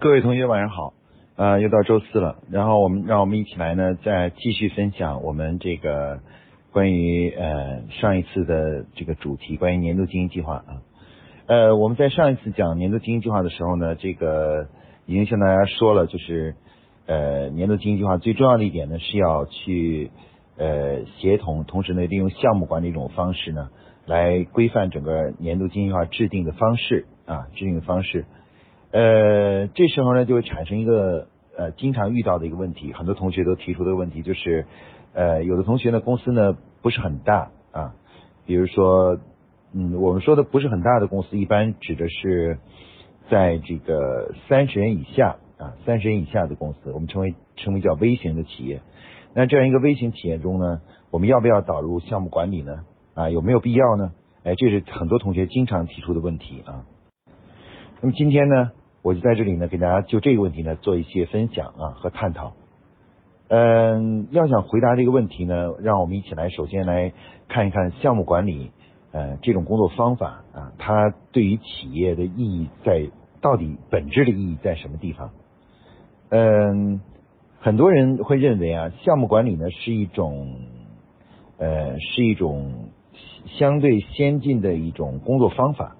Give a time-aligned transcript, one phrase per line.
[0.00, 0.94] 各位同学晚上好，
[1.36, 6.20] 呃，又到周四了，然后我们让我们一起来呢，再继续分享我们这个
[6.72, 10.80] 关于呃上一次的这个主题，关于年度经营计划啊。
[11.48, 14.68] 呃，我们在上一次讲年度经营计划的时候呢，这个
[15.04, 16.54] 已经向大家说了，就是
[17.04, 20.10] 呃年度经营计划最重要的一点呢，是要去
[20.56, 23.68] 呃协同，同时呢利用项目管理这种方式呢，
[24.06, 28.24] 来规范整个年度经营计划制定的方式啊，制定的方式。
[28.92, 34.66] 呃，这时候呢就会产生一个呃经常遇到的一个问题，很多同学都提出的问题就是，
[35.12, 37.94] 呃，有的同学呢公司呢不是很大啊，
[38.46, 39.18] 比如说，
[39.72, 42.58] 嗯，我们说的不是很大的公司，一般指的是
[43.30, 48.80] 在这个三十人以下啊，三十人以下的公司，我们称为称为叫微型的企业。
[49.34, 50.80] 那这样一个微型企业中呢，
[51.12, 52.80] 我们要不要导入项目管理呢？
[53.14, 54.10] 啊，有没有必要呢？
[54.42, 56.84] 哎，这是很多同学经常提出的问题啊。
[58.00, 58.72] 那么今天呢？
[59.02, 62.52] 我就在这里呢，给大家就这个问题呢做一些分享啊和探讨。
[63.48, 67.12] 嗯，要想回答这个问题呢，让我们一起来首先来
[67.48, 68.70] 看一看项目管理
[69.10, 75.30] 呃这种工作方法啊，它对于企业的意义在到底本质的意义在什么地方？
[76.28, 77.00] 嗯，
[77.58, 80.60] 很多人会认为啊，项目管理呢是一种
[81.58, 82.90] 呃是一种
[83.46, 85.96] 相对先进的一种工作方法。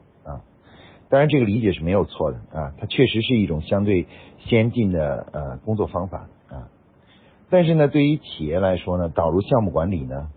[1.10, 4.06] 当然，这个理解是没有错的啊，它确实是一种相对
[4.38, 6.68] 先进的呃工作方法啊。
[7.50, 10.28] 但是呢，对于企业来说呢，导入项目管理呢，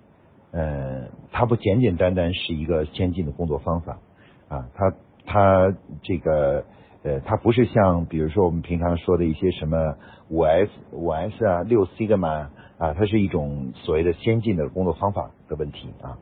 [0.52, 4.00] 呃，它不简简单单是一个先进的工作方法
[4.48, 4.94] 啊，它
[5.28, 6.66] 它这个
[7.04, 9.96] 呃，它不是像比如说我们平常说的一些什么
[10.30, 16.18] 五 S 五 S 啊六 C 的嘛啊，它是一种所谓的先进的工作方法的问题啊。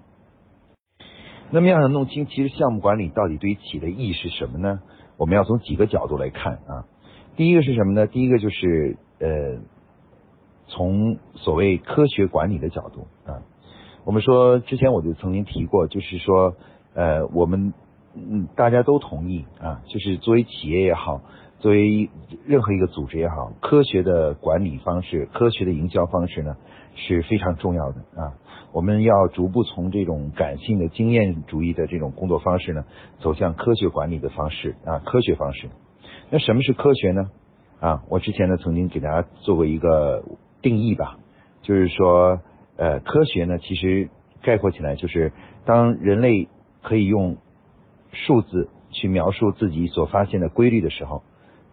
[1.54, 4.80] 那么要想弄清，其实项目管理到底对于企业的意义是什么呢？
[5.18, 6.88] 我们要从几个角度来看啊。
[7.36, 8.08] 第一个是什么呢？
[8.08, 9.60] 第一个就是呃，
[10.68, 13.44] 从所谓科学管理的角度啊。
[14.06, 16.56] 我们说之前我就曾经提过，就是说
[16.94, 17.74] 呃，我们
[18.16, 21.22] 嗯大家都同意啊，就是作为企业也好，
[21.60, 22.10] 作为
[22.46, 26.56] 任何一个组织也好，科学的管理方式、科学的营销方式呢
[26.96, 28.34] 是非常重要的啊。
[28.74, 32.86] 我们要逐步从这种感性的经验主义的这种工作方式呢，
[33.20, 35.70] 走向科学管理的方式啊，科学方式。
[36.30, 37.30] 那什么是科学呢？
[37.80, 40.24] 啊，我之前呢曾经给大家做过一个
[40.62, 41.18] 定义吧，
[41.62, 42.40] 就是说，
[42.78, 44.10] 呃，科学呢其实
[44.42, 45.34] 概括起来就是
[45.66, 46.48] 当人类
[46.82, 47.38] 可以用
[48.14, 51.24] 数字去描述自己所发现的规律的时候，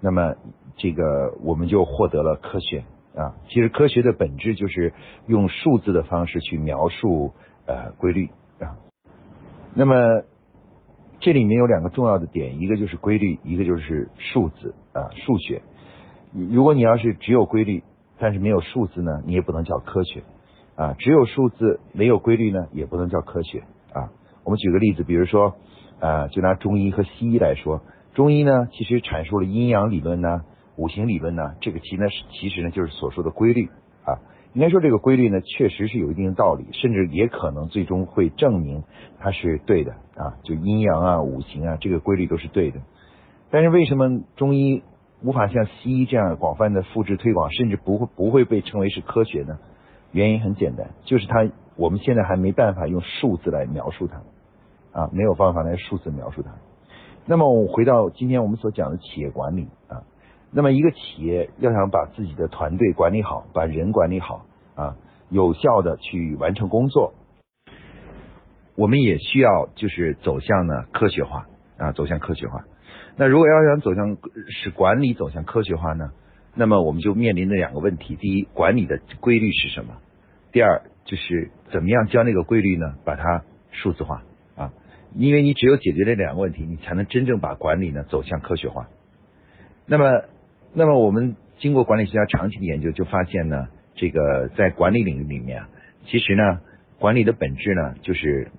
[0.00, 0.34] 那么
[0.76, 2.84] 这个我们就获得了科学。
[3.18, 4.94] 啊，其实科学的本质就是
[5.26, 7.32] 用数字的方式去描述
[7.66, 8.30] 呃规律
[8.60, 8.78] 啊。
[9.74, 10.22] 那么
[11.18, 15.62] 这里面有两个重要的点，一个就是规律，一个就是数字啊，数学。
[16.32, 17.82] 如果你要是只有规律，
[18.20, 20.22] 但是没有数字呢，你也不能叫科学
[20.76, 20.94] 啊。
[20.96, 24.12] 只有数字没有规律呢，也不能叫科学啊。
[24.44, 25.56] 我们举个例子，比如说
[25.98, 27.82] 啊，就拿中医和西医来说，
[28.14, 30.44] 中医呢其实阐述了阴阳理论呢。
[30.78, 33.66] 五行理论呢，这个其呢是其实呢就是所说的规律
[34.04, 34.22] 啊。
[34.54, 38.84] 应该说这个规律呢确实是有一定的道理，甚至也可能最终会证明
[39.18, 40.38] 它是对的啊。
[40.44, 42.80] 就阴阳啊、五行啊，这个规律都是对的。
[43.50, 44.82] 但是为什么中医
[45.20, 49.58] 无法像西医这样广泛的复制推广，甚至不会不会被称为是科学呢？
[50.12, 54.22] 原因很简单，就是它我们现在还没办法用数字来描述它
[55.00, 56.52] 啊，没有办法来数字描述它。
[57.26, 60.06] 那么我回到今天我们所讲的企业管理啊。
[60.50, 64.96] 那么一个企业要想把自己的团队管理好，把人管理好啊，
[65.28, 67.12] 有效的去完成工作，
[68.74, 72.64] 我们也需要就是走向呢科学化啊，走向科学化。
[73.16, 74.16] 那如果要想走向
[74.48, 76.12] 使管理走向科学化呢，
[76.54, 79.98] 那么我们就面临的两个问题：第一，管理的规律是什么？
[80.50, 84.22] 第二，就是怎么样将那个规律呢把它数字化
[84.56, 84.72] 啊？
[85.14, 88.88] 因为你只有解决这两个问题，你才能真正把管理呢走向科学化。
[89.84, 90.24] 那么。
[90.72, 95.68] 那么我们经过管理学家长期的研究，就发现呢，这个在管理领域里面啊，
[96.06, 96.60] 其实呢，
[96.98, 98.50] 管理的本质呢就是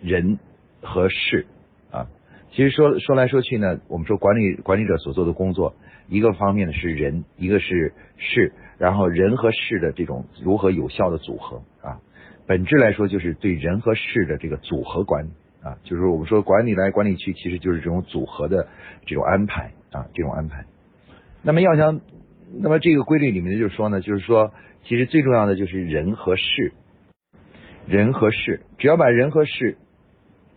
[0.00, 0.38] 人
[0.82, 1.46] 和事
[1.90, 2.06] 啊。
[2.50, 5.74] 其实说说来说去呢，我们说管理管理者所做的工作，
[6.08, 12.00] 一个方面呢是人，一个是事，然后人和事的这种如何有效的组合啊，
[12.46, 15.30] 本质来说就是对人和事的这个组合管理
[15.62, 18.68] 啊，就是我们说管理来管理去，其实就是这种组合的
[19.04, 20.64] 这种安排啊，这种安排。
[21.42, 22.00] 那么要想，
[22.60, 24.52] 那么这个规律里面就是说呢，就是说，
[24.84, 26.72] 其实最重要的就是人和事，
[27.86, 29.76] 人和事，只要把人和事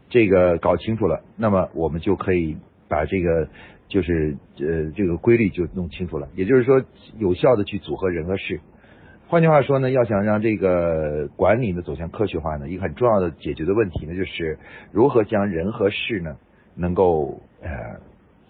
[0.09, 2.57] 这个搞清楚了，那么我们就可以
[2.89, 3.47] 把这个
[3.87, 6.27] 就是呃这个规律就弄清楚了。
[6.35, 6.83] 也就是说，
[7.17, 8.59] 有效的去组合人和事。
[9.27, 14.59] 换句话说呢，要想让这个管理呢走向科学化呢，一个很重要的解决的问题呢，就是
[14.91, 16.35] 如何将人和事呢
[16.75, 17.69] 能够呃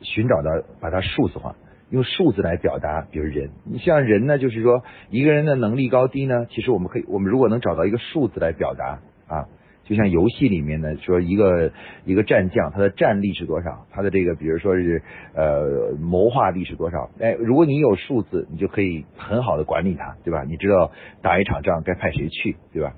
[0.01, 0.49] 寻找到
[0.79, 1.55] 把它数字化，
[1.91, 3.05] 用数字来表达。
[3.11, 9.45] 比如人，你像人呢，就是说一个人的能力高低呢，其实我们可以，我们如果能找到一个数字来表达啊。
[9.83, 11.71] 就像游戏里面呢，说一个
[12.05, 13.87] 一个战将，他的战力是多少？
[13.91, 15.01] 他的这个，比如说是
[15.35, 17.09] 呃谋划力是多少？
[17.19, 20.43] 哎，如果你有数字，你就可以很好的管理他，对吧？
[20.47, 20.91] 你知道
[21.21, 22.93] 打一场仗该派谁去，对吧？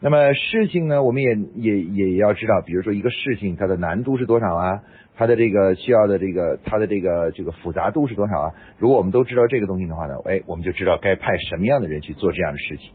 [0.00, 4.82] 那么事情呢，我们也也也要知道，比如说一个事情它的难度是多少啊？
[5.16, 8.54] 它的这个需要的这个它的这个这个复杂度是多少啊？
[8.78, 12.90] 如果我们都知道这个东西的话呢，哎，我们就知道该派什么样的人去做这样的事情。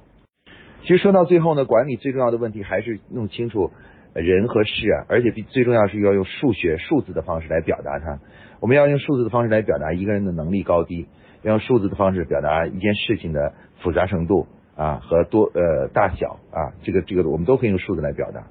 [0.81, 3.71] 其实说到最后呢，管理最重要的问题还是弄清楚
[4.13, 8.19] 人和事啊，而且最重要是要用数学数字的方式来表达它。
[8.59, 11.07] 我们要用数字的方式来表达一个人的能力高低，
[11.43, 18.47] 要用数字的方式表达一件事情的复杂程度啊和多呃大小啊，这个这个我们都可以用数字来表达。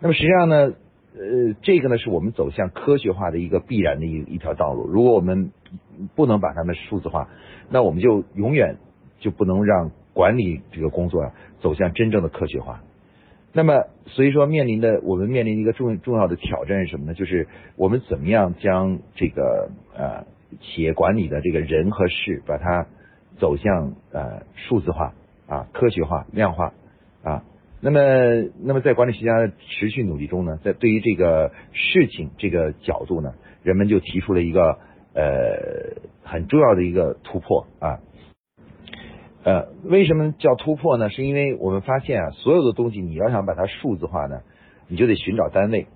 [0.00, 0.72] 那么实际上呢，
[1.18, 4.86] 呃，这个呢是我们走向科学化的一个必然的一一条道路。
[4.86, 5.50] 如果我们
[6.14, 7.28] 不能把它们数字化，
[7.68, 8.76] 那我们就永远
[9.18, 9.90] 就不能让。
[10.14, 12.80] 管理这个工作啊，走向真正的科学化。
[13.52, 17.14] 那么，所以说面临的我们面临一个重重要的挑战是什么呢？
[17.14, 20.26] 就是我们怎么样将这个呃
[20.60, 22.88] 企业管理的这个人和事，把它
[23.36, 25.14] 走向呃数字化
[25.46, 26.72] 啊、科学化、量化
[27.22, 27.44] 啊。
[27.80, 28.00] 那么，
[28.60, 34.78] 那么在管理学家的持续努力中呢，在对于这个事情这个角度呢，人们就提出了一个
[35.14, 38.00] 呃很重要的一个突破啊。
[39.44, 41.08] 呃，为什么叫突破呢？
[41.08, 44.40] 是因为我们发现啊，所有的东西你要想把它数字化呢，
[44.88, 45.86] 你就得寻找单位。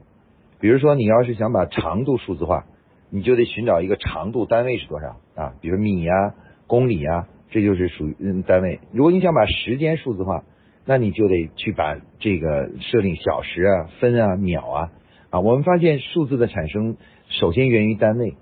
[0.61, 2.65] 比如说，你要是想把长度数字化，
[3.11, 5.55] 你就得寻找一个长度单位是多少啊？
[5.61, 6.35] 比如米啊、
[6.69, 8.79] 公里啊，这就是属于嗯单位。
[8.93, 10.45] 如果你想把时间数字化，
[10.85, 14.91] 那你就得去把这个设定小时啊、分啊、秒啊
[15.31, 15.41] 啊。
[15.41, 16.97] 我们发现数字的产生
[17.29, 18.35] 首先源于单位。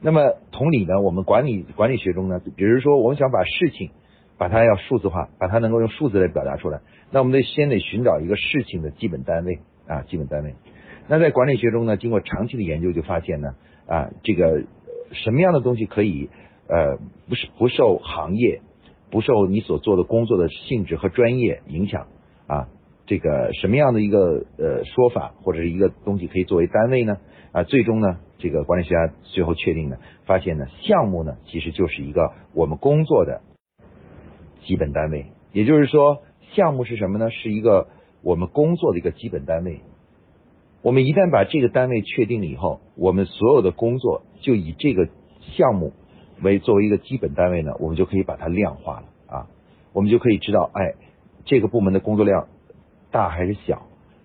[0.00, 3.90] 那么同理呢，我们管理管理学中呢，比如说我们想把事情。
[4.38, 6.80] 把它要数字化，把它能够用数字来表达出来。
[7.10, 10.54] 那我们得先得寻找一个事情的基本单位啊，基本单位。
[11.08, 13.54] 那在管理学中呢，经过长期的研究，就发现呢
[13.86, 14.64] 啊，这个
[15.12, 16.28] 什么样的东西可以
[16.68, 16.98] 呃
[17.30, 18.60] 不是不受行业、
[19.10, 22.06] 不受你所做的工作的性质和专业影响
[22.46, 22.68] 啊？
[23.06, 27.18] 这个什么样的一个呃说法或者是一个东西可以作为单位呢？
[27.52, 33.42] 啊，最终呢，这个管理学家最后确定呢，发现呢，项目呢其实就是一个我们工作的。
[34.64, 36.22] 基本单位，也就是说，
[36.54, 37.30] 项目是什么呢？
[37.30, 37.86] 是一个
[38.20, 39.82] 我们工作的一个基本单位。
[40.82, 45.08] 我们一旦把这个单位确定了以后，我们所有的工作就以这个
[45.56, 45.92] 项目
[46.42, 49.46] 为作为一个基本单位呢，我们就可以把它量化了啊。
[49.92, 50.94] 我们就可以知道，哎，
[51.44, 52.48] 这个部门的工作量
[53.10, 53.82] 大还是小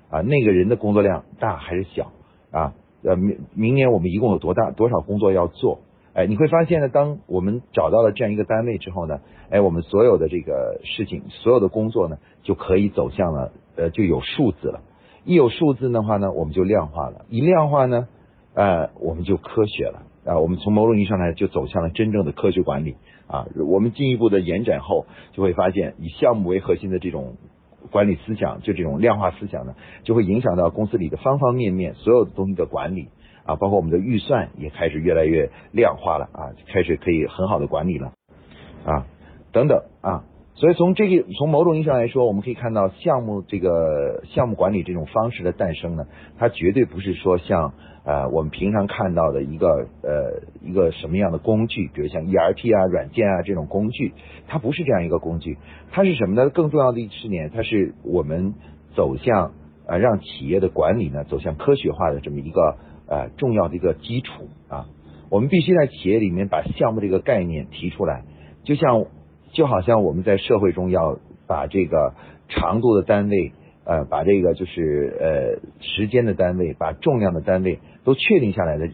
[0.10, 0.22] 啊？
[0.22, 2.12] 那个人的工作量大还是小
[2.52, 2.74] 啊？
[3.04, 5.80] 呃，明明年我们一共有多大多少工作要做？
[6.14, 14.82] 哎，你会发现呢，当我们找到了这样一个单位之后呢，哎，我们所有的这个事情，所有的工作呢，就可以走向了，呃，就有数字了。
[15.24, 17.26] 一有数字的话呢，我们就量化了。
[17.30, 18.10] 一量化呢，
[18.54, 20.40] 呃，我们就科学了啊。
[20.40, 22.96] 我们从某种意义上来就走向了真正的科学管理
[23.28, 23.48] 啊。
[23.68, 27.36] 我们进一步的延展后，就会发现以项目为核心的这种
[27.92, 33.10] 管理思想，就这种量化思想呢，就会影响到公司里的方方面面所有的东西的管理。
[33.44, 38.14] 啊，包括我们的预算也开始越来越量化了啊，开始可以很好的管理了
[38.86, 39.08] 啊，
[39.52, 46.06] 等等啊，所以从这个从某种意义上来说，我们可以看到项目这个项目管理这种方式的诞生呢，
[46.38, 54.14] 它绝对不是说像呃我们平常看到的一个呃一个什么样的工具，比如像 ERP 啊、软件啊这种工具，
[54.48, 55.58] 它不是这样一个工具，
[55.92, 56.50] 它是什么呢？
[56.50, 58.54] 更重要的一是呢，它是我们
[58.96, 59.54] 走向
[59.88, 62.78] 呃让企业的管理呢走向科学化的这么一个。
[63.08, 64.86] 呃，重要的一个基础啊，
[65.30, 68.24] 我们必须在企业里面把项目这个概念提出来，
[68.64, 69.04] 就像
[69.52, 72.14] 就好像我们在社会中要把这个
[72.48, 73.52] 长度的单位，
[73.84, 78.88] 呃，把这个就是呃时间的单位，把重量的单位都确定下来的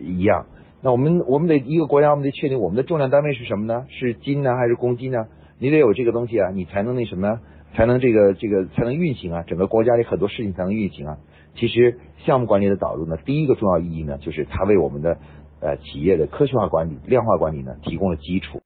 [0.00, 0.46] 一样。
[0.80, 3.86] 那我们我们得一个国家，我们得确定我们的重量单位是什么呢？
[3.88, 5.26] 是斤呢，还是公斤呢？
[5.58, 7.40] 你得有这个东西啊，你才能那什么，
[7.74, 11.18] 才能这个这个才能运行啊，整个国家里很多事情才能运行啊。
[11.56, 15.18] 其实项目管理的导入呢，第一个重要意义呢，就是它为我们的
[15.60, 18.62] 呃企业的科学化管理、量化管理呢提供了基础。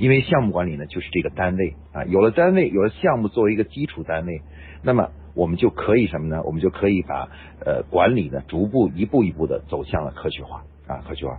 [0.00, 4.40] 因为项目管理呢就是这个单位啊，有了单位，有了项目作为一个基础单位，
[4.82, 6.42] 那么我们就可以什么呢？
[6.44, 7.28] 我们就可以把
[7.64, 11.38] 呃管理呢逐步一步一步的走向了科学化啊，科学化。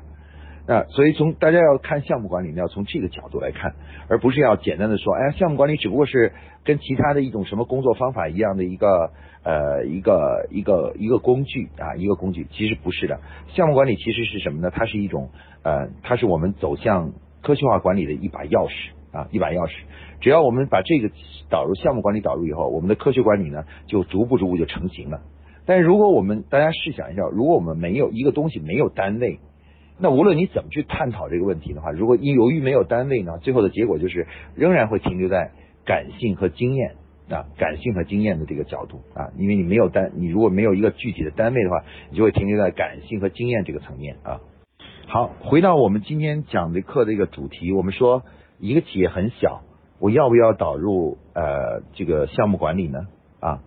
[0.67, 3.73] 那所以从大家要看项目管理呢，要从这个角度来看，
[4.07, 6.31] 而不是要简单的说，哎，项目管理只不过是
[6.63, 9.11] 跟其他的一种什么工作方法一样的一个
[9.43, 13.19] 呃一个一个一个工具啊，一个工具，其实不是的。
[13.55, 14.69] 项目管理其实是什么呢？
[14.71, 15.31] 它是一种
[15.63, 19.71] 呃，它是我们走向科学化管理的一把钥匙啊，一把钥匙。
[20.19, 21.09] 只要我们把这个
[21.49, 25.21] 导入项目管理导入以后，我们的科学管理呢就逐步逐步就成型了。
[25.65, 29.39] 但是如果我们大家试想一下，如果我们没有一个东西没有单位，
[29.99, 35.51] 那无论你怎么去探讨这个问题的话，如果因由于没有单位呢，最后的结果就是仍然会停留在
[35.85, 36.95] 感性和经验
[37.29, 44.41] 啊，感性和经验的这个角度啊，因为你没有单，你如果没有一个具体的单位的话，你就会停留在感性和经验这个层面啊。
[45.13, 48.23] 好，回到我们今天讲的课的一个主题，我们说
[48.59, 49.59] 一个企业很小，
[49.99, 53.07] 我要不要导入呃这个项目管理呢？
[53.41, 53.59] 啊？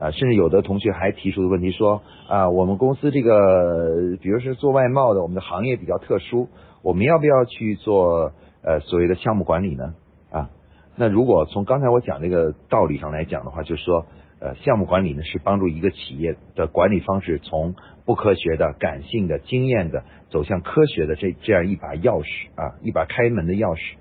[0.00, 6.48] 啊，甚至有的同学还提出的问题说啊，我们公司这个，比如是做外贸的，我们的行业比较特殊，
[6.82, 8.32] 我们要不要去做
[8.64, 9.94] 呃所谓的项目管理呢？
[10.32, 10.50] 啊，
[10.96, 14.06] 那如果从刚才我讲这个道理上来讲的话，就是说，
[14.40, 23.94] 呃，项目管理呢是帮助一个企业的管理方式从不科学的、感性的、经验的走向科学的这这样一把钥匙啊，一把开门的钥匙。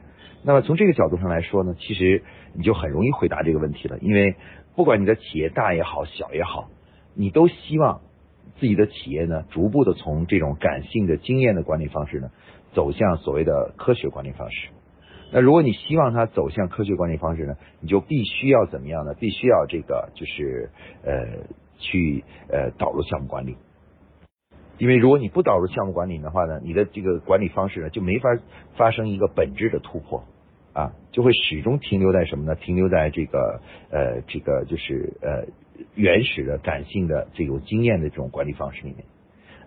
[0.44, 4.36] 那么从这个角度上来说呢，其实你就很容易回答这个问题了，因为。
[4.75, 6.70] 不管你的企业大也好，小也好，
[7.15, 8.01] 你都希望
[8.60, 12.29] 自己的企业呢，逐步的从这种感性的经验的管理方式呢，
[12.75, 14.67] 走向所谓的科学管理方式。
[15.31, 19.13] 那如果你希望它走向科学管理方式呢，你就必须要怎么样呢？
[19.13, 20.69] 必须要这个就是
[21.03, 23.57] 呃去呃导入项目管理。
[24.77, 28.29] 因为如果你不导入项目管理的话呢，你的这个管理方式呢就没法
[28.75, 30.24] 发生一个本质的突破。
[30.74, 32.53] 啊，就会始终停留在什么呢？
[32.53, 35.48] 停留在这个呃，这个就是呃
[35.96, 39.03] 原始的感性的这种经验的这种管理方式里面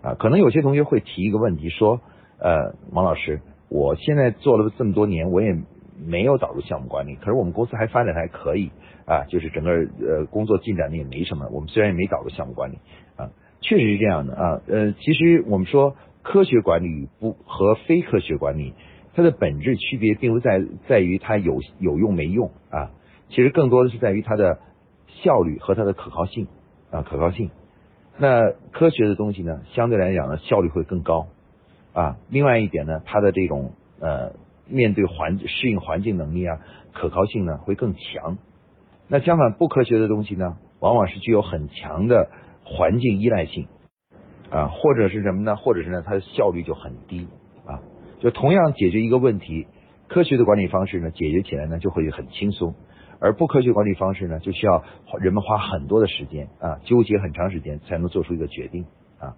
[0.02, 0.14] 啊。
[0.14, 2.00] 可能有些同学会提一个问题说，
[2.38, 3.40] 呃，王老师，
[3.70, 5.56] 我现在做了这么多年，我也
[6.04, 8.70] 没有导入项目管理，可是我们公司还发展还可以
[9.06, 11.48] 啊，就是整个呃工作进展的也没什么。
[11.52, 12.78] 我们虽然也没导入项目管理
[13.16, 14.60] 啊，确实是这样的啊。
[14.66, 18.74] 呃，其实我们说科学管理不和非科学管理。
[19.12, 22.92] 它的本质区别并不在在于它有有用没用啊，
[23.28, 24.60] 其实更多的是在于它的
[25.24, 26.46] 效率和它的可靠性
[26.92, 27.50] 啊可靠性。
[28.18, 31.26] 那科学的东西呢，相对来讲呢效率会更高
[31.92, 32.16] 啊。
[32.28, 34.32] 另外一点呢，它的这种呃
[34.68, 36.58] 面对环适应环境能力啊
[36.92, 38.38] 可靠性呢会更强。
[39.08, 42.30] 那相反不科学的东西呢，往往是具有很强的
[42.64, 43.66] 环境依赖性
[44.50, 45.56] 啊，或者是什么呢？
[45.56, 47.26] 或者是呢它的效率就很低
[47.66, 47.80] 啊。
[48.20, 49.66] 就同样解决一个问题，
[50.06, 52.74] 科学的管理方式呢，解决起来呢就会很轻松；
[53.18, 54.84] 而不科学管理方式呢，就需要
[55.18, 58.84] 人们花很多的时间啊，纠结很长时间才能做出一个决定
[59.18, 59.34] 啊。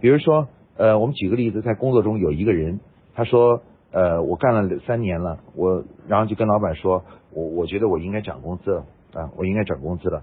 [0.00, 0.48] 比如说，
[0.80, 2.80] 呃，我们举个例子，在工作中有一个人，
[3.14, 3.60] 他说，
[3.92, 10.22] 呃，我干了三年了，我然后就跟老板说，我我觉得我应该涨工资了啊，我应该涨工资了。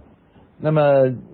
[0.60, 0.82] 那么，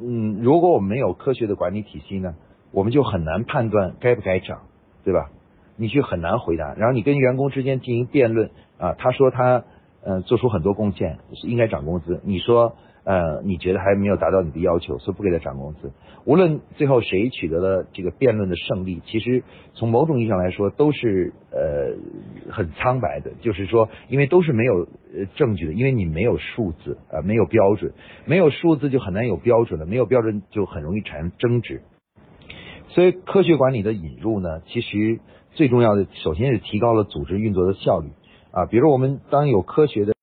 [0.01, 2.35] 嗯，如果我们没有科学的管理体系呢，
[2.73, 4.63] 我们就很难判断该不该涨，
[5.05, 5.29] 对吧？
[5.77, 9.63] 你去很难回答，然后你跟员工之间进行辩论啊，他说他
[10.03, 12.19] 呃做出很多贡献，是应该涨工资。
[12.25, 15.91] 你说呃你觉得还没有达到你的要求，所以不给他涨工资。
[16.25, 19.43] 无论最后谁取得了这个辩论的胜利，其实
[19.73, 27.93] 从某种意义上来说都是呃很苍白的，就是说因为都是没有呃证据的，因为你没有数字啊，没有标准，
[28.25, 31.81] 没有数字就很难有标准了，没有标准就很容易产生争执。
[32.89, 35.19] 所以科学管理的引入呢，其实。
[35.55, 38.07] 最重要的，首先是提高了组织运作的效率
[38.49, 38.65] 啊。
[38.65, 40.15] 比如我们当有科学的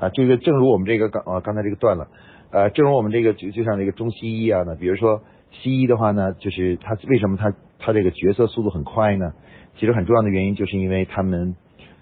[0.00, 2.08] 啊，这个正如我们这个刚啊刚才这个断了，
[2.50, 9.32] 呃，正如我们这个就就像这个中西医一样的，比如说西医的话呢，就是他为什么他他这个决策速度很快呢？
[9.78, 11.56] 其实很重要的原因就是因为他们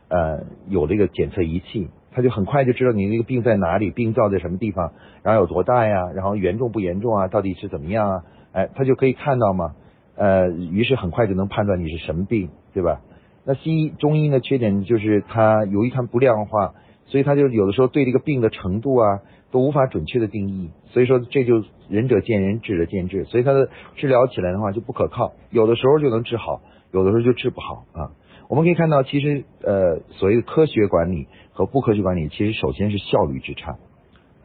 [0.09, 8.23] 呃有这个检测仪器，他就很快就知道你那个病在哪里，病灶在什么地方，然后有多大呀，然后严重不严重啊，到底是怎么样啊？
[8.53, 9.75] 哎，他就可以看到嘛。
[10.17, 13.01] 呃，于是很快就能判断你是什么病，对吧？
[13.45, 14.39] 那西医、中医呢？
[14.39, 16.75] 缺点就是它由于它不量化，
[17.07, 19.21] 所以他就有的时候对这个病的程度啊
[19.51, 20.71] 都无法准确的定义。
[20.87, 25.33] 所以说这就仁者见仁，智者见智，所以他的治疗起来的话就不可靠。
[25.51, 26.61] 有的时候就能治好，
[26.93, 28.13] 有的时候就治不好啊。
[28.49, 33.77] 我们可以看到，其实呃，所谓的科学管理和不科学管理，其实首先是效率之差，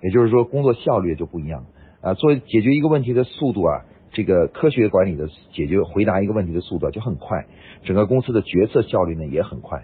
[0.02, 1.66] 也就是说工作效率就不一样
[2.02, 2.14] 啊。
[2.14, 3.82] 做解决一个问题的速度啊。
[4.12, 7.46] 这个科学管理的解决回答一个问题的速度就很快，
[7.84, 9.84] 整个公司的决策效率呢也很快。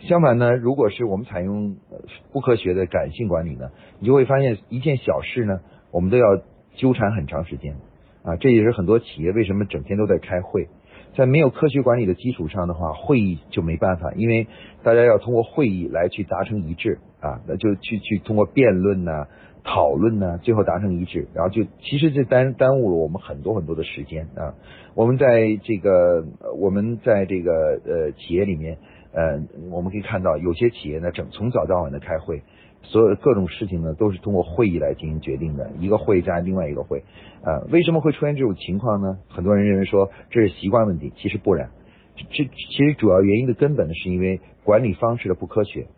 [0.00, 1.76] 相反呢，如果是我们采用
[2.32, 5.60] 不科学的感性管理呢，你就会发现一件小事呢，
[5.92, 6.24] 我们都要
[6.74, 7.76] 纠缠很长时间
[8.22, 8.36] 啊。
[8.36, 10.68] 这也是很多企业为什么整天都在开会。
[11.16, 14.46] 在没有科学管理的基础上的话，会议就没办法，因为
[14.84, 19.26] 大家要通过会议来去达成一致啊，那就去去通过辩论呐、
[19.64, 24.54] 讨论呐，最后达成一致，然后就其实这耽耽误了我们很多很多的时间啊。
[24.94, 26.24] 我们在这个
[26.56, 28.78] 我们在这个呃企业里面，
[29.12, 32.42] 呃，我们可以看到有些企业呢，整从早到晚的开会。
[32.82, 37.04] 所有各种事情呢，都是通过会议来进行决定的，一个会加另外一个会，
[37.44, 39.18] 呃，为什么会出现这种情况呢？
[39.28, 41.72] 很多人认为说这是习惯问题，其实不然，
[42.16, 45.88] 这其实主要原因的根本呢，是因为管理方式的不科学。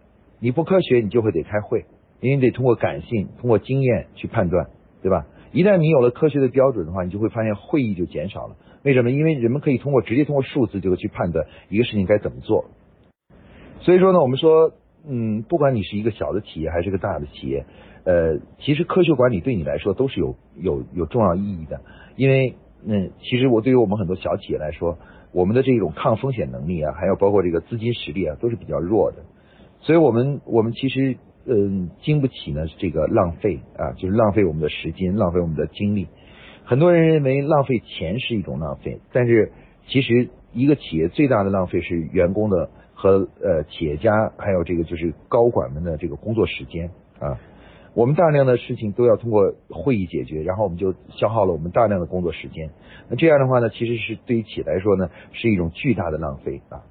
[0.40, 1.84] 你不科学，你就会得开会，
[2.20, 4.66] 因为你得通过感性、通过经验去判断，
[5.02, 5.26] 对吧？
[5.52, 8.56] 一旦你有了科学的标准的话，你就会发现会议就减少了。
[8.82, 9.12] 为什么？
[9.12, 12.64] 因为人们可以通过直接通过数字就去判断一个事情该怎么做。
[13.82, 14.72] 所以说呢，我们说。
[15.04, 17.66] 嗯，不管你是一个小的企业还是个大的企业，
[18.04, 21.80] 呃，其实科学管理对你来说都是有有有重要意义的，
[22.14, 22.54] 因为
[22.86, 24.98] 嗯，其实我对于我们很多小企业来说，
[25.32, 29.24] 我们的这种抗风险能力啊，还有包括这个资金实力啊，都是比较弱的，
[29.80, 36.06] 所以我们我们其实嗯，经不起呢这个浪费啊，就是浪费我们的时间，浪费我们的精力。
[36.62, 39.50] 很多人认为浪费钱是一种浪费，但是
[39.88, 42.70] 其实一个企业最大的浪费是员工的。
[43.02, 47.40] 和呃企业家还有这个就是高管们的这个工作时间啊，
[47.94, 52.70] 我们大量的事情都要通过会议解决，然后我们就消耗了我们大量的工作时间。
[53.08, 56.86] 那这样的话呢，其实是对于企业来说呢，是一种巨大的浪费啊。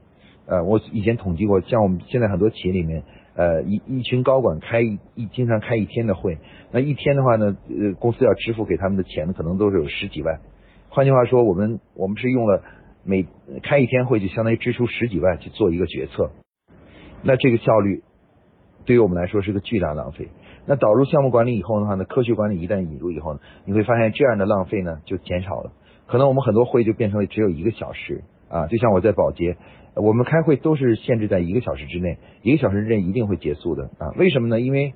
[0.48, 3.04] 呃，我以前统计过，像我们现在很多企业里面，
[3.38, 5.00] 呃一一群高管开一
[5.32, 6.40] 经常开一天的会，
[6.72, 10.42] 那一天的话呢，呃公司要支付给他们的钱呢，可能都是有十几万。
[10.90, 12.62] 换句话说，我们我们是用了。
[13.04, 13.26] 每
[13.64, 16.30] 开一天会就相当于支出十几万去做一个决策，
[17.24, 18.04] 那这个效率
[18.86, 20.28] 对于我们来说是个巨大浪费。
[20.68, 25.74] 那导入项目管理以后的话呢，科学管理一旦引入以后呢，你会发现这样的浪费呢就减少了。
[26.06, 29.58] 可能我们很多会就变成了只有一个小时啊，就像我在保洁，
[29.96, 34.14] 我们开会都是限制在一个小时之内，一个小时之内一定会结束的啊。
[34.18, 34.62] 为什么呢？
[34.62, 34.94] 因为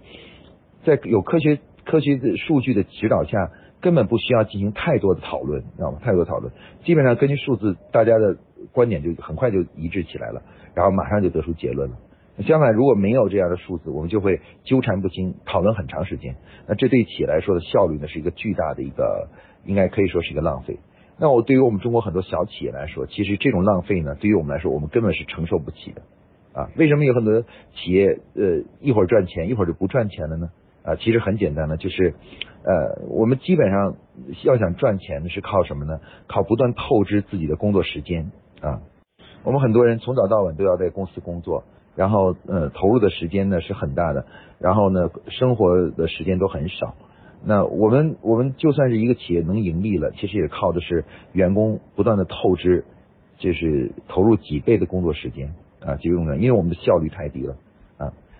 [0.83, 3.51] 在有科学科学的数据的指导下。
[3.81, 5.99] 根本不需要进行太多的讨论，知道吗？
[6.01, 6.51] 太多讨论，
[6.83, 8.37] 基本上根据数字，大家的
[8.71, 10.41] 观点就很快就一致起来了，
[10.73, 11.97] 然后马上就得出结论了。
[12.45, 16.35] 相反，如果没有这样的数字，我们就会纠缠不清，讨论很长时间。
[16.67, 19.29] 那这对企业来说的效率呢，是一个巨大的一个，
[19.65, 20.79] 应该可以说是一个浪费。
[21.17, 26.01] 那我对于我们中国很多小企业来说，其实这种浪费呢，对于我们来说，我们根本是承受不起的
[26.51, 26.67] 啊。
[26.75, 27.41] 为什么有很多
[27.73, 30.49] 企业呃一会儿赚钱，一会儿就不赚钱了呢？
[30.85, 32.13] 啊，其实很简单的，就是，
[32.63, 33.95] 呃，我们基本上
[34.43, 35.99] 要想赚钱，是靠什么呢？
[36.27, 38.81] 靠不断透支自己的工作时间啊。
[39.43, 41.63] 我们很多人从早到晚都要在公司工作，
[41.95, 44.25] 然后呃投入的时间呢是很大的，
[44.59, 46.95] 然后呢生活的时间都很少。
[47.43, 52.85] 那我们我们就算是一个企业能盈利了，其实也靠的是员工不断的透支，
[53.37, 57.55] 就是投入几倍的工作时间啊，就用了，因为我们的效率太低了。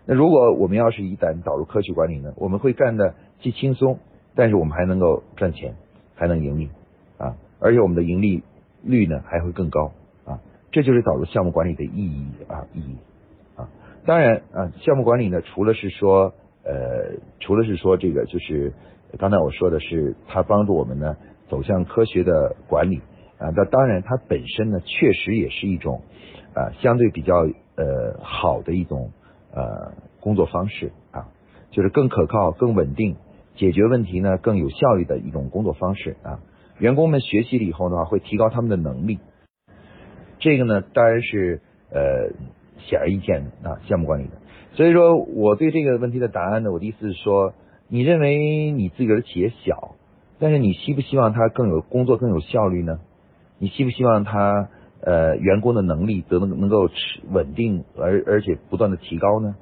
[0.08, 3.98] 那如果我们要是一旦导入科学管理呢，我们会干的既轻松，
[4.36, 5.74] 但是我们还能够赚钱，
[6.14, 6.70] 还能盈利
[7.18, 8.44] 啊，而且我们的盈利
[8.84, 9.94] 率呢还会更高
[10.26, 10.42] 啊，
[10.72, 12.98] 这就是导入项目管理的意义啊意义
[13.56, 13.68] 啊。
[14.06, 18.74] 当然啊，项目管理呢，除了是说呃，除了是说这个，就是
[19.18, 21.18] 刚才我说的是它帮助我们呢
[21.50, 23.02] 走向科学的管理
[23.40, 26.02] 啊，那当然它本身呢确实也是一种
[26.54, 27.34] 啊相对比较
[27.76, 29.10] 呃好的一种。
[29.56, 31.30] 呃，工作方式啊，
[31.72, 33.16] 就是更可靠、更稳定，
[33.56, 36.42] 解决问题呢更有效率的一种工作方式啊。
[36.78, 39.20] 员工们学习了以后的话，会提高他们的能力。
[40.40, 42.34] 这个呢，当然是呃
[42.80, 44.32] 显而易见的啊，项目管理的。
[44.74, 47.54] 所以说，我对这个问题的答案呢，我的意思是说，
[47.88, 49.96] 你认为你自己的企业小，
[50.38, 53.00] 但是你希不希望它更有工作更有效率呢？
[53.58, 54.68] 你希不希望它？
[55.06, 56.96] 呃，员工的能力得能能够持
[57.30, 59.56] 稳定而而且不断的提高呢？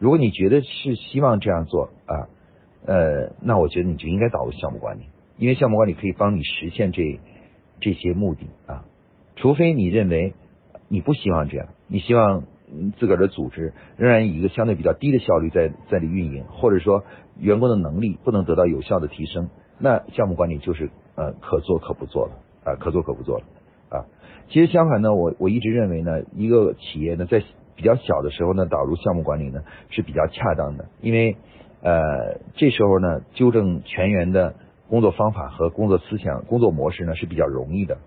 [0.00, 2.26] 如果你觉得是希望这样做啊，
[2.84, 5.02] 呃，那我觉得你就应该导入项目管理，
[5.38, 7.20] 因为项目管理可以帮你实现这
[7.80, 8.84] 这些目的啊。
[9.36, 10.34] 除非你认为
[10.88, 12.42] 你不希望这样，你希望
[12.98, 17.04] 自个儿的组织仍然以一个相对比较低的效率在在里运营，或者说
[17.38, 22.32] 员工的能力不能得到有效的提升，那项目管理就是呃可做可不做了
[22.64, 23.44] 啊，可做可不做了。
[23.90, 24.06] 啊
[24.48, 27.40] 其实相反呢，我我一直认为呢，一个企业呢，在
[27.76, 31.36] 比较小的时候呢，导入项目管理呢是比较恰当的，因为
[31.82, 34.54] 呃这时候呢，纠正全员的
[34.88, 37.98] 工作方法和工作思想、工作模式呢是比较容易的。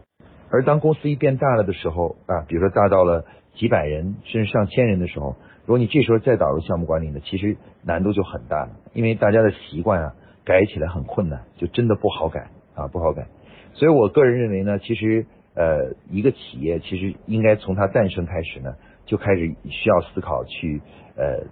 [0.52, 3.24] 而当公司一变大了的时候啊，比如说大到了
[3.56, 13.28] 几百人甚至上千人的时候，如果你这时候再导入项目管理呢，其实难度就很大了，因为大家的习惯啊改起来很困难，就真的不好改啊，不好改。
[13.76, 15.26] 所以我个人认为呢，其实。
[15.56, 20.82] 呃，一个企业其实应该从它诞生开始呢，就开始需要思考去
[21.16, 21.46] 呃，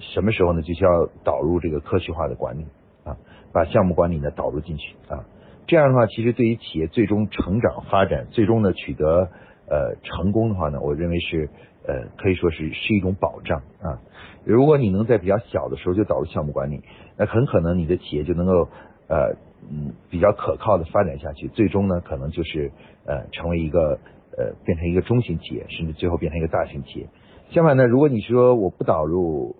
[0.00, 2.66] 什么时候呢，就需要导入这个科学化的管理
[3.04, 3.16] 啊，
[3.52, 5.24] 把项目管理呢导入进去啊。
[5.66, 9.28] 这样的话，其实对于企业最终成长发展，最终呢取得
[9.68, 11.48] 呃成功的话呢，我认为是
[11.86, 14.00] 呃可以说是是一种保障啊。
[14.44, 16.82] 如果你能在比较小的时候就导入项目管理，
[17.16, 18.68] 那很可能你的企业就能够
[19.08, 19.36] 呃。
[19.66, 22.70] 嗯，比较可靠的发展下去，最终呢，可能就是
[23.06, 23.98] 呃，成为一个
[24.36, 27.08] 呃，变成一个中型企业，甚至最后变成一个大型企业。
[27.48, 29.56] 相反呢，如果你说我不导入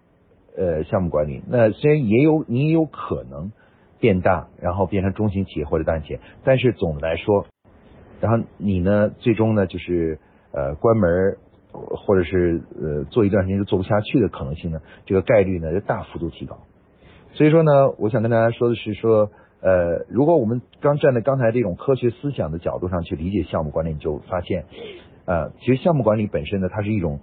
[0.59, 3.50] 呃项目管理，那虽然也有你也有可能
[3.98, 7.46] 变大，然后变成中型企业或者大型企业，但是总的来说，
[8.20, 10.18] 然后你呢，最终呢，就是
[10.52, 11.38] 呃关门
[11.72, 16.59] 或者是呃做一段时间就做不下去的可能性呢，这个概率呢就大幅度提高。
[17.35, 19.31] 所以说呢，我想跟大家说的是说。
[19.66, 24.66] 呃，如果我们刚站在刚才这种科学思想的角度上去理解项目管理，你就发现，
[25.25, 27.20] 呃，其实项目管理本身呢，它是一种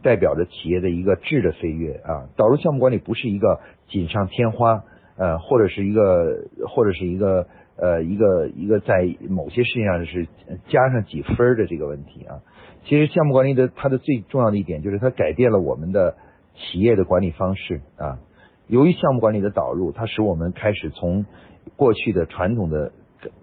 [0.00, 2.30] 代表着企业的一个质的飞跃啊。
[2.36, 4.84] 导入项目管理不是一个锦上添花，
[5.16, 10.28] 呃，或者是一个或者是一个呃一个一个在某些事情上是
[10.68, 12.38] 加上几分的这个问题啊。
[12.84, 16.14] 其实项目管理的它的最重要的一点就是它改变了我们的
[16.54, 18.20] 企业的管理方式啊。
[18.70, 21.26] 由于项目管理的导入，它使我们开始从
[21.76, 22.92] 过去的传统的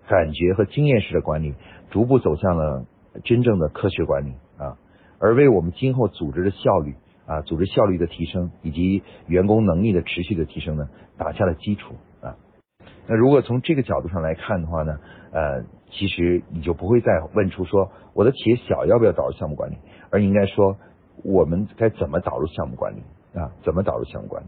[0.08, 1.54] 感觉和经验式的管理，
[1.92, 2.86] 逐步走向了
[3.26, 4.78] 真正的科学管理啊，
[5.20, 10.88] 而为我们今后组织的效率啊，组织效率的提升以及员工能力的持续的提升呢，
[11.18, 12.38] 打下了基础啊。
[13.06, 14.98] 那如果从这个角度上来看的话呢，
[15.34, 19.76] 呃，其实你就不会再问出说我的企业小要不要导入项目管理，
[20.10, 20.78] 而应该说
[21.26, 23.02] 我们该怎么导入项目管理
[23.38, 23.52] 啊？
[23.66, 24.48] 怎么导入项目管理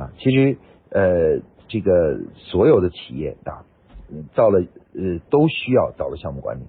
[0.00, 0.12] 啊？
[0.18, 0.58] 其实
[0.90, 1.42] 呃。
[1.72, 3.62] 这个所有的企业啊，
[4.34, 6.64] 到了呃都需要导入项目管理。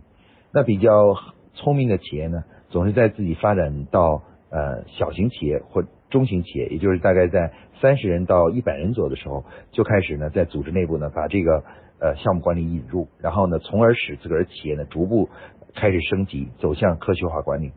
[0.54, 1.15] 那比较
[1.56, 11.63] 聪明的企业呢，总是在自己发展到呃小型企业或中型企业，也就是大概在三十人到一百人左右的时候，就开始呢在组织内部呢把这个
[12.00, 15.30] 呃项目管理引入，然后呢从而使自个儿企业呢逐步
[15.74, 17.72] 开始升级，走向科学化管理。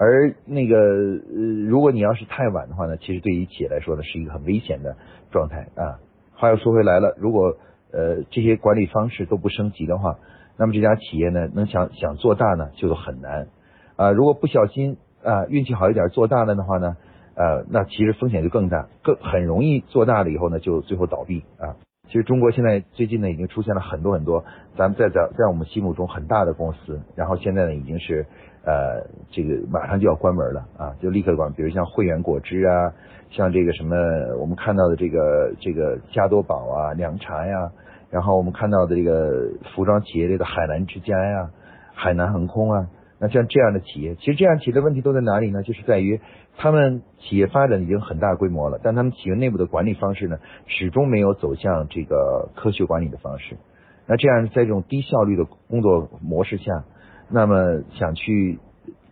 [0.00, 4.96] 而那个呃如果你要是太晚的话呢，其实对于企业来说呢是一个很危险的
[5.32, 5.98] 状态啊。
[6.36, 7.56] 话又说回来了，如果
[7.92, 10.20] 呃这些管理方式都不升级的话，
[10.56, 13.48] 那么这家企业呢能想想做大呢就很难
[13.96, 14.12] 啊。
[14.12, 16.96] 如果不小心啊运气好一点做大了的话呢，
[17.34, 21.74] 呃那其实风险就更大，更很容易做大了以后呢就最后倒闭啊。
[22.06, 24.44] 其实中国现在最近呢已经出现了很多很多
[24.78, 28.26] 咱们在在在我们心目中很大的公司，然后现在呢已经是
[28.68, 32.92] 呃这个马上就要关门了啊，就立刻关，比如像汇源果汁啊。
[33.30, 33.94] 像这个什么，
[34.40, 37.70] 我们看到的这个这个加多宝啊、凉茶呀，
[38.08, 41.50] 然后我们看到的这个服装企业类的海澜之家呀、
[41.92, 45.62] 海南航空啊，那像这样的企业，其实这样企业的问题都在哪里呢？
[45.62, 46.18] 就是在于
[46.56, 53.58] 他们企业发展已经很大规模了，但他们企业内部的管理方式呢，始终没有走向这个科学管理的方式。
[54.06, 56.84] 那这样在这种低效率的工作模式下，
[57.30, 58.58] 那么想去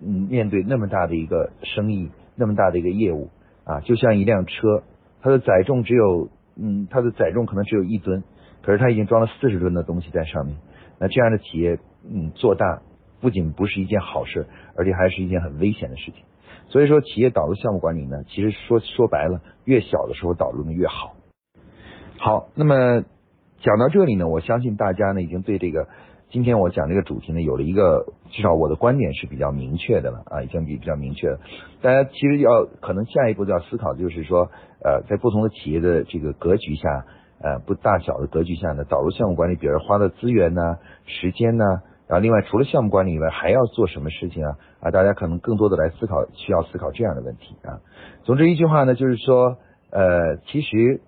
[0.01, 3.31] 嗯面对那么大的一个生意，那么大的一个业务。
[3.65, 4.85] 啊，就像一辆车，
[5.21, 8.23] 它的载重只有，嗯，它的载重可能只有一吨，
[8.63, 10.57] 可是它已经装了四十吨的东西在上面。
[11.01, 11.77] 那这样的企业，
[12.09, 12.83] 嗯，做大
[13.21, 16.23] 不仅不是一件好事，而且还是一件很危险的事情。
[16.69, 21.17] 所以说，企业导入项目管理呢，其实说说白了，越小的时候导入的越好。
[22.19, 23.03] 好，那么
[23.63, 25.89] 讲到这里呢，我相信大家呢已经对这个。
[26.29, 31.39] 今天我讲这个主题呢，有了一个至少我的观点是比较明确的了啊，已经比比较明确了。
[31.81, 34.51] 大家其实要可能下一步就要思考，就是说
[34.83, 37.05] 呃，在不同的企业的这个格局下，
[37.41, 41.65] 呃，不大小的格局下呢，导入项目管理，比如花的资源呢、时间呢，
[42.09, 44.59] 然后另外除了项目管理以外，还要做什么事情啊？
[44.81, 47.79] 啊，大家可能更多的来思考，需要思考这样的问题啊。
[48.25, 49.59] 总之一句话呢，就是说
[49.91, 51.01] 呃，其实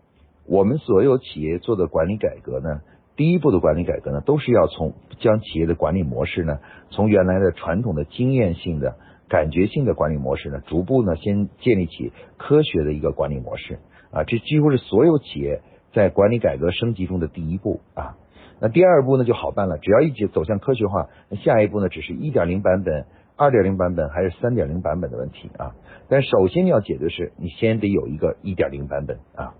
[0.47, 2.81] 我们所有企业做的管理改革呢。
[3.19, 8.95] 第一步的管理改革呢，都是要从将企业的管理模式呢，从原来的传统的经验性的、
[9.29, 13.81] 感觉性的管理模式呢，逐步呢先建立起科学的一个管理模式
[14.13, 18.15] 啊，这几乎是所有企业在管理改革升级中的第一步啊。
[18.61, 23.05] 那第二步呢就好办了，只要一起走向科学化，那下一步呢只是一点零版本、
[23.35, 25.75] 二点零版本还是三点零版本的问题啊。
[26.09, 29.55] 但首先要解决是你先得有一个一点零版本啊。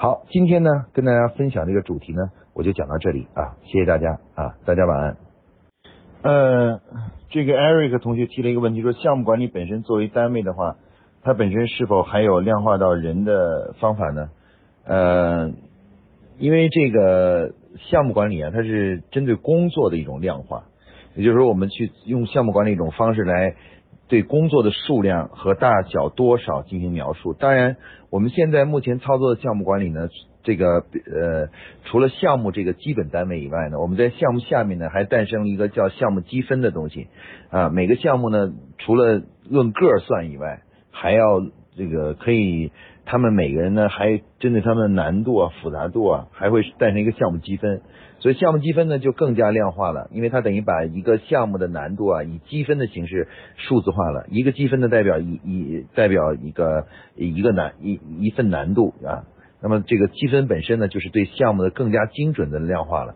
[0.00, 5.16] 好，今天呢，跟大家分享这个主题呢，我就讲到这里啊，谢谢大家啊，大家晚安。
[6.22, 6.80] 呃，
[7.30, 10.76] 这个 Eric 同学提了一个问题，说项目管理本身作为单位的话，
[11.24, 14.30] 它本身是否还有量化到人的方法呢？
[14.84, 15.50] 呃，
[16.38, 17.54] 因为这个
[17.90, 20.66] 项目管理啊，它是针对工作的一种量化，
[21.16, 23.56] 也就是说，我们去用项目管理一种方式来
[24.08, 27.34] 对工作的数量和大小多少进行描述。
[27.34, 27.76] 当然，
[28.10, 30.08] 我们现在目前操作的项目管理呢，
[30.42, 31.50] 这个呃，
[31.84, 37.08] 除了项目这个基本单位以外呢，我们在项目下面呢还诞生了一个叫项目积分的东西
[37.50, 37.68] 啊。
[37.68, 41.40] 每个项目呢，除了论个算以外，还要
[41.76, 42.72] 这个可以，
[43.10, 47.80] 他们每个人呢还针对他们的难度啊、复杂度啊，还会诞生一个项目积分。
[48.18, 54.26] 所以项目积分呢就更加量化了，因为它等于把一个项目的难度啊以积分的形式数字化了。
[54.28, 59.24] 一个积分的代表一一代表一个一个难一一份难度啊。
[59.62, 63.14] 那么这个积分本身呢，就是对项目的更加精准的量化了。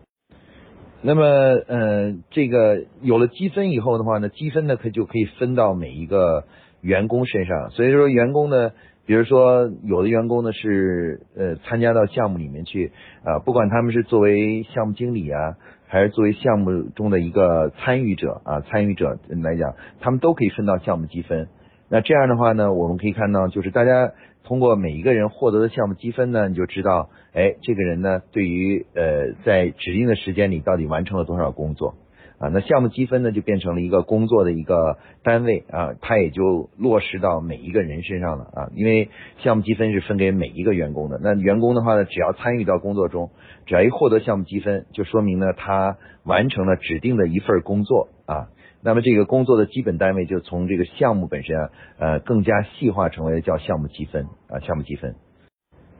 [1.03, 6.45] 那么呃，这个有了积分以后的话呢，积分呢可就可以分到每一个
[6.81, 7.69] 员工身上。
[7.69, 8.71] 所以说员工呢。
[9.05, 12.93] 比如说，有的员工呢是呃参加到项目里面去
[13.25, 21.49] 啊，不管他们是作为项目经理啊，还是作为项目中的一个参与者啊，参与者来讲，他们都可以分到项目积分。
[21.89, 24.13] 那这样的话呢，我们可以看到，就是大家
[24.45, 31.95] 通过每一个人获得的项目积分呢，你就知道，哎，这个人呢对于呃在指定的时间里到底完成了多少工作。
[32.43, 38.67] 啊，那项目积分呢，就变成了一个工作的一个单位啊，它也就落实到每一个人身上了啊。
[38.75, 43.31] 因为项目积分是分给每一个员工的，那员工的话呢，只要参与到工作中，
[43.65, 48.49] 只要一获得项目积分，就说明呢他完成了指定的一份工作啊。
[48.81, 55.15] 那么这个工作的基本单位就从这个项目本身啊，呃，更加细化成为叫项目积分啊，项目积分。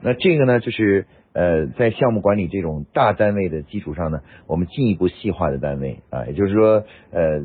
[0.02, 1.08] 那这个呢，就是。
[1.34, 7.42] 呃，在项目管理这种大单位的基础上呢，我们进一步细化的单位啊，也就是说，呃，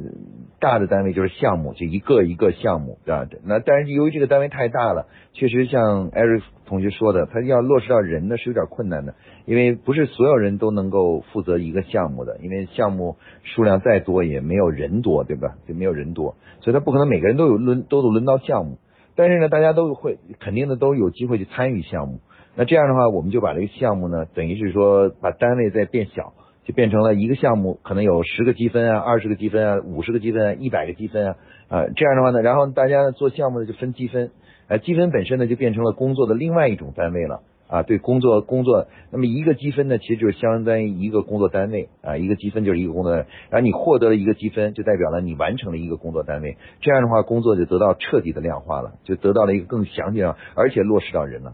[0.60, 3.26] 大的单位就是项目，就一个一个项目啊。
[3.44, 9.14] 那但是由于这个单位太大了，确实像艾瑞同学说的，他要落实到人呢是有点困难的，
[9.46, 15.56] 因为不是所有人都能够负责一个项目的，因为项目数量再多也没有人多，对吧？
[15.66, 18.78] 就没有人多，所以他不可能每个人都有轮都都轮到项目。
[19.16, 22.20] 但是呢，大家都会肯定的都有机会去参与项目。
[22.58, 26.32] 那这样的话，我们就把这个项目呢，等于是说把单位再变小，
[26.64, 31.36] 就变成了一个项目可能有十个积分啊，二十个积分啊，五十个积分啊，一百个积分啊，
[31.68, 34.32] 啊，这样的话呢，然后大家做项目呢就分积分，
[34.66, 51.52] 呃，积分本身呢就变成了工作的另外一种单位了啊，对工作工作，那么一个积分呢其实就是相当于一个工作单位啊，一个积分就是一个工作单位，然后你获得了一个积分，就代表了你完成了一个工作单位，这样的话工作就得到彻底的量化了，就得到了一个更详细的，而且落实到人了。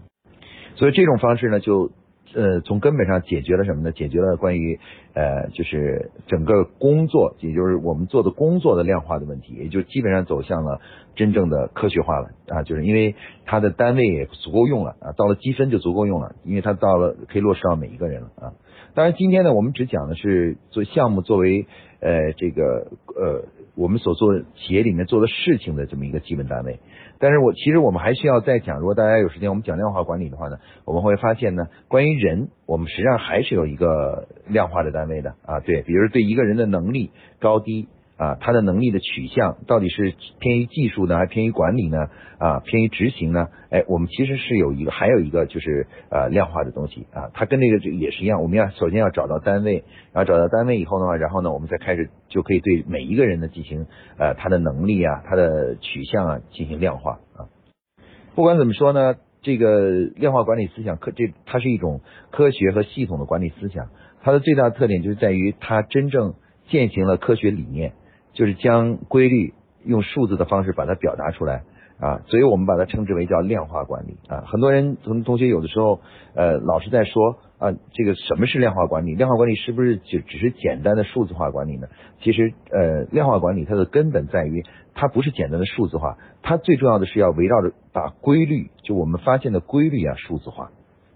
[0.77, 1.91] 所以这种方式呢，就
[2.35, 3.93] 呃从根本上解决了什么呢？
[3.93, 4.79] 解决了关于
[5.15, 10.81] 呃就是整个工作，也就是我们做的工作的量化的问题，也就基本上走向了
[11.15, 12.63] 真正的科学化了啊！
[12.65, 18.53] 就是因为它的单位也足够用了啊，到了积分就足够用了，因为它到了可以落实到每一个人了啊。
[18.95, 21.67] 当然今天呢，我们只讲的是做项目作为
[22.01, 26.81] 呃这个呃我们所做企业里面做的事情的这么一个基本单位。
[27.19, 37.11] 但是我其实我们还需要再讲，如果大家有时间，我们讲量化管理的话呢，我们会发现呢，关于人，我们实际上还是有一个量化的单位的啊，对，比如对一个人的能力
[37.41, 37.89] 高低。
[38.17, 41.99] 啊，他的能力的取向到底是偏于技术呢，还偏于管理呢？
[42.39, 43.49] 啊，偏于执行呢？
[43.71, 57.51] 哎，我们其实是有一个，还有一个就是呃量化的东西啊，它跟那个这个也是一样，我们要首先要找到单位，然后找到单位以后的话，然后呢，我们再开始就可以对每一个人呢进行呃他的能力啊，他的取向啊进行量化啊。
[58.35, 62.01] 不管怎么说呢，这个量化管理思想科这它是一种
[62.31, 63.89] 科学和系统的管理思想，
[64.23, 66.35] 它的最大特点就是在于它真正
[66.69, 67.93] 践行了科学理念。
[68.35, 71.63] 就是将规律用数字的方式把它表达出来
[71.99, 74.45] 啊，所以我们把它称之为叫量化管理啊。
[74.47, 76.01] 很多人同同学有的时候
[76.35, 79.15] 呃老是在说啊，这个什么是量化管理？
[79.15, 81.87] 量化管理是不是就只是简单的数字化管理呢？
[82.21, 90.73] 其实呃，量化管理它的根本在于它不是简单的数字化，它最重要的是要围绕着把规律，就我们发现的规律啊数字化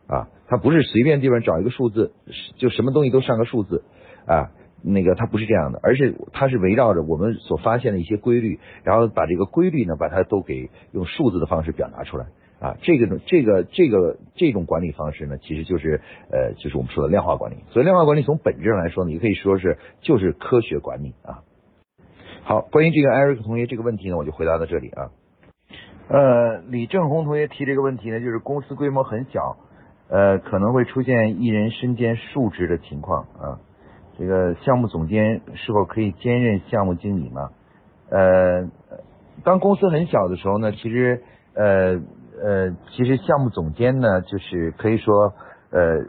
[0.07, 2.13] 啊，它不是随便地方找一个数字
[2.57, 3.83] 就什么东西都上个数字
[4.27, 4.51] 啊。
[4.83, 12.27] 那个它不是这样的，而是它是围绕着我们所发现的一些规律，然后把这个规律呢，把它都给用数字的方式表达出来
[12.61, 12.77] 啊。
[12.83, 17.57] 这个这个这个这种管理方式呢，其实就是呃，就是我们说的量化管理。
[17.71, 21.43] 所以量化管理从本质上来说呢，也可以说是就是科学管理啊。
[22.45, 25.11] 好，关于这个艾瑞克同学这个问题呢，我就回答到这里啊。
[26.09, 29.59] 呃，李正红同学提这个问题呢，就是公司规模很小，
[30.09, 33.61] 呃，可能会出现一人身兼数职的情况啊。
[34.19, 37.51] 这个项目总监是否可以兼任项目经理吗？
[38.11, 38.69] 呃，
[39.45, 41.23] 当公司很小的时候呢，其实
[41.55, 42.01] 呃
[42.43, 45.35] 呃，其实项目总监呢，就是可以说
[45.71, 46.05] 呃，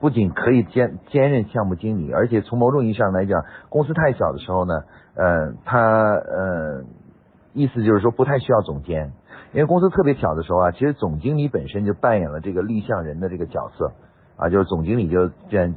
[0.00, 4.74] 不仅可以兼兼任项目经理，而且从某种意义上来讲，公司太小的时候呢，
[5.16, 6.84] 呃，他呃，
[7.52, 9.12] 意思就是说不太需要总监，
[9.52, 13.92] 因为公司特别小的时候啊，其实总经理本身就扮演了这个立项人的这个角色
[14.36, 15.74] 啊，就是总经理就这样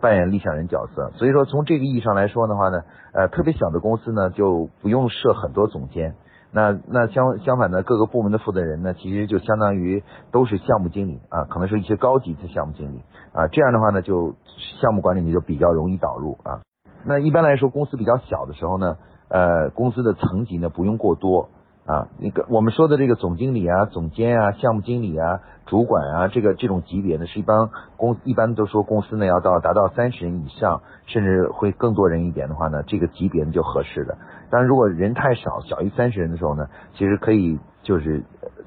[0.00, 6.14] 扮演理想人角色，所以说从这个意义上来说的话呢，呃，特别小的公司呢就不用设很多总监。
[6.50, 13.48] 那那相相反的，各个部门的负责人呢，其实就相当于都是项目经理啊，可能是一些高级的项目经理啊。
[13.48, 14.34] 这样的话呢，就
[14.80, 16.62] 项目管理你就比较容易导入啊。
[17.04, 18.96] 那一般来说，公司比较小的时候呢，
[19.28, 21.50] 呃，公司的层级呢不用过多。
[21.88, 34.18] 啊，那个我们说的这个总经理啊、总监啊、项目经理啊、主管啊，这个这种级别呢，是一般公一般都说公司呢要到达到三十人以上，甚至会更多人一点的话呢，这个级别呢就合适的。
[34.50, 38.22] 但如果人太少，小于三十人的时候呢，其实可以就是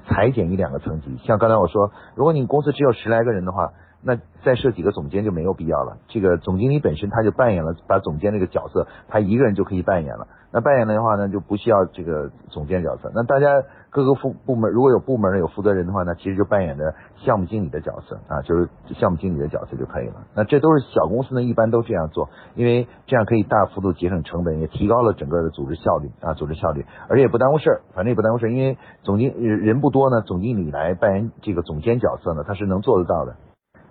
[0.08, 1.16] 裁减一两个层级。
[1.24, 3.70] 像刚才我说，如果你公司只有十来个人的话。
[4.04, 5.98] 那再设几个总监就没有必要了。
[6.08, 10.26] 这个总经理本身他就扮演了把总监这个角色，他一个人就可以扮演了。
[10.54, 13.10] 那扮演的话呢，就不需要这个总监角色。
[13.14, 20.26] 那大家各个部部门如果有部门有负责人的话呢，其实就扮演着项目经理的角色啊，就是项目经理的角色就可以了。
[20.34, 33.36] 那这都是小公司呢，一般都这样做，因为这样可以大幅度节省成本，也提高了整个的组织效率啊，组织效率，而且也不耽误事儿，反正也不耽误事儿，因为总经人不多呢，总经理来扮演这个总监角色呢，他是能做得到的。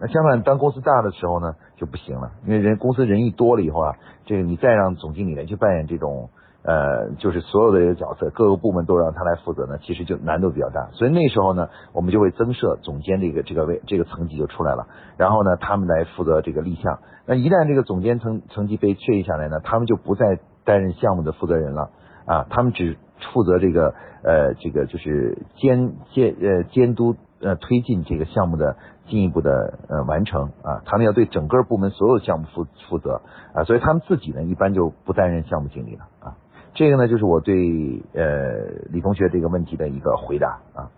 [0.02, 6.30] 那相反，当公司大的时候呢，就不行了，因为人公司人一多了以后啊，这个你再让总经理来去扮演这种
[6.64, 10.90] 呃，就是所有的这个角色，各个部门都让他来负责呢，其实就难度比较大。
[10.94, 14.88] 所以那时候呢，我们就会增设总监这个这个位这个层级就出来了，
[15.18, 17.00] 然后呢，他们来负责这个立项。
[17.28, 21.92] 那一旦这个总监层层级被确立下来呢，他们就不再担任项目的负责人了
[22.26, 22.98] 啊，他们只
[23.34, 28.76] 负责这个呃这个就是监监呃监督呃推进这个项目的。
[29.12, 33.22] 进一步的呃完成啊，他们要对整个部门所有项目负负责
[33.54, 36.38] 啊，所以他们自己呢一般就不担任项目经理了啊。
[36.74, 38.54] 这个呢就是我对呃
[38.90, 40.90] 李同学这个问题的一个回答啊。